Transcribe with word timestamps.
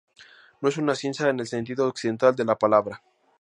No 0.61 0.69
es 0.69 0.77
una 0.77 0.95
ciencia 0.95 1.29
en 1.29 1.39
el 1.39 1.45
sentido 1.45 1.87
occidental 1.87 2.35
de 2.35 2.43
la 2.45 2.57
palabra. 2.57 3.03